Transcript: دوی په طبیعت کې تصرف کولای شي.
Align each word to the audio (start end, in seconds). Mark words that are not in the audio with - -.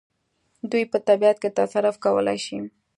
دوی 0.71 0.83
په 0.91 0.97
طبیعت 1.07 1.37
کې 1.41 1.49
تصرف 1.59 1.95
کولای 2.05 2.37
شي. 2.45 2.57